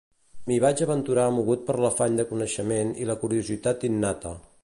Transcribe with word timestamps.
M'hi 0.45 0.55
vaig 0.61 0.79
aventurar 0.85 1.25
mogut 1.35 1.67
per 1.67 1.75
l'afany 1.83 2.17
de 2.21 2.27
coneixement 2.31 2.97
i 3.05 3.07
la 3.11 3.19
curiositat 3.27 3.89
innata. 3.91 4.35